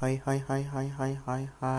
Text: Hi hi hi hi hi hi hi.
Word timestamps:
Hi 0.00 0.08
hi 0.24 0.36
hi 0.48 0.62
hi 0.74 0.84
hi 0.98 1.08
hi 1.26 1.40
hi. 1.60 1.70